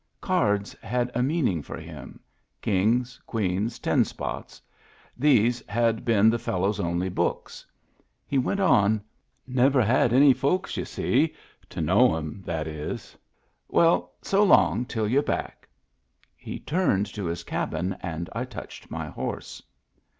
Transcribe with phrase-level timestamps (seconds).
[0.19, 2.19] Cards had a meaning for him—
[2.63, 4.59] kings, queens, ten spots—
[5.15, 7.63] these had been the fellow's only books
[8.23, 9.03] 1 He went on,
[9.45, 11.35] "Never had any folks, y'u see—
[11.69, 13.15] to know *em, that is.—
[13.67, 15.69] Well, so long till you're back."
[16.35, 19.61] He turned to his cabin, and I touched my horse.